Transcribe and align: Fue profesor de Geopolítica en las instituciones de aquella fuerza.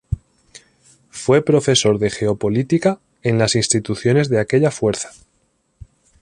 Fue 1.11 1.45
profesor 1.45 1.99
de 1.99 2.09
Geopolítica 2.09 2.99
en 3.21 3.37
las 3.37 3.53
instituciones 3.53 4.29
de 4.29 4.39
aquella 4.39 4.71
fuerza. 4.71 5.11